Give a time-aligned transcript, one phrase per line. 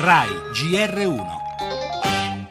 [0.00, 1.26] RAI GR1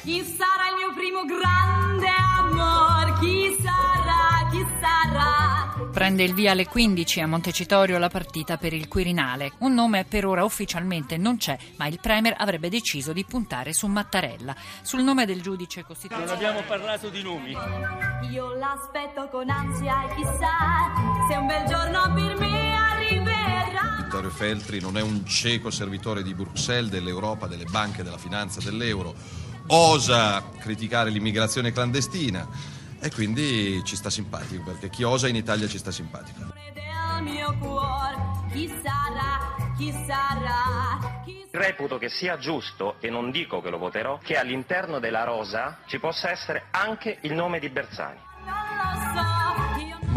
[0.00, 2.06] Chi sarà il mio primo grande
[2.38, 3.18] amor?
[3.18, 4.48] Chi sarà?
[4.48, 5.90] Chi sarà?
[5.90, 9.54] Prende il via alle 15 a Montecitorio la partita per il Quirinale.
[9.58, 13.88] Un nome per ora ufficialmente non c'è, ma il Premier avrebbe deciso di puntare su
[13.88, 14.54] Mattarella.
[14.82, 16.30] Sul nome del giudice costituzionale.
[16.30, 17.56] Non abbiamo parlato di nomi.
[18.30, 20.92] Io l'aspetto con ansia e chissà
[21.28, 21.71] se un bel giorno
[24.32, 29.14] Feltri non è un cieco servitore di Bruxelles, dell'Europa, delle banche, della finanza, dell'euro.
[29.68, 32.48] Osa criticare l'immigrazione clandestina
[33.00, 36.52] e quindi ci sta simpatico, perché chi osa in Italia ci sta simpatico.
[41.50, 45.98] Reputo che sia giusto, e non dico che lo voterò, che all'interno della rosa ci
[45.98, 48.18] possa essere anche il nome di Bersani.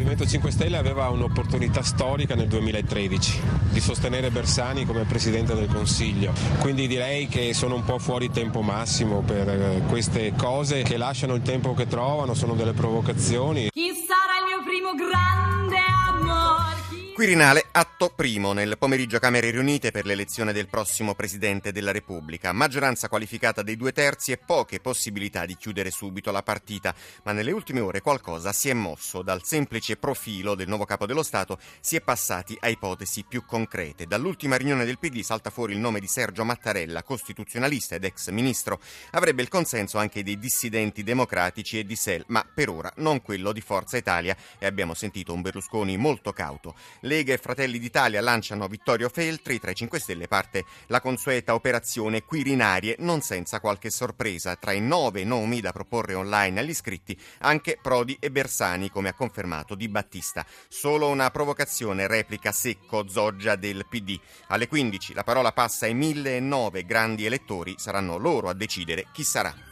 [0.00, 3.40] Movimento 5 Stelle aveva un'opportunità storica nel 2013
[3.70, 8.62] di sostenere Bersani come Presidente del Consiglio, quindi direi che sono un po' fuori tempo
[8.62, 13.68] massimo per eh, queste cose che lasciano il tempo che trovano, sono delle provocazioni.
[13.70, 15.76] Chi sarà il mio primo grande
[16.08, 17.09] amor?
[17.20, 22.50] Quirinale, atto primo nel pomeriggio Camere riunite per l'elezione del prossimo Presidente della Repubblica.
[22.52, 26.94] Maggioranza qualificata dei due terzi e poche possibilità di chiudere subito la partita.
[27.24, 29.20] Ma nelle ultime ore qualcosa si è mosso.
[29.20, 34.06] Dal semplice profilo del nuovo capo dello Stato si è passati a ipotesi più concrete.
[34.06, 38.80] Dall'ultima riunione del PD salta fuori il nome di Sergio Mattarella, costituzionalista ed ex ministro.
[39.10, 43.52] Avrebbe il consenso anche dei dissidenti democratici e di SEL, ma per ora non quello
[43.52, 44.34] di Forza Italia.
[44.58, 46.74] E abbiamo sentito un Berlusconi molto cauto.
[47.10, 52.22] Lega e Fratelli d'Italia lanciano Vittorio Feltri, tra i 5 Stelle parte la consueta operazione
[52.22, 54.54] Quirinarie, non senza qualche sorpresa.
[54.54, 59.14] Tra i nove nomi da proporre online agli iscritti, anche Prodi e Bersani, come ha
[59.14, 60.46] confermato Di Battista.
[60.68, 64.16] Solo una provocazione, replica secco Zoggia del PD.
[64.46, 69.69] Alle 15 la parola passa ai 1009 grandi elettori, saranno loro a decidere chi sarà.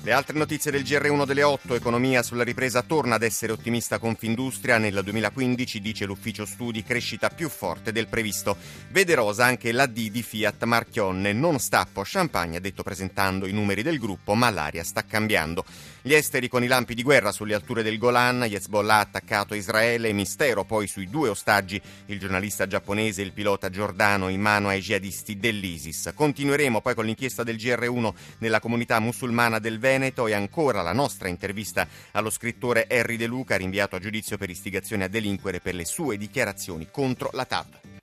[0.00, 4.78] Le altre notizie del GR1 delle 8, economia sulla ripresa torna ad essere ottimista Confindustria,
[4.78, 8.56] nel 2015 dice l'ufficio studi crescita più forte del previsto.
[8.90, 13.82] Vede rosa anche l'AD di Fiat Marchionne, non stappo champagne, ha detto presentando i numeri
[13.82, 15.64] del gruppo, ma l'aria sta cambiando.
[16.00, 20.12] Gli esteri con i lampi di guerra sulle alture del Golan, Hezbollah ha attaccato Israele,
[20.12, 24.80] mistero poi sui due ostaggi, il giornalista giapponese e il pilota giordano in mano ai
[24.80, 26.12] jihadisti dell'ISIS.
[26.14, 29.87] Continueremo poi con l'inchiesta del GR1 nella comunità musulmana del Veneto
[30.26, 35.04] e ancora la nostra intervista allo scrittore Harry De Luca, rinviato a giudizio per istigazione
[35.04, 37.97] a delinquere per le sue dichiarazioni contro la TAV.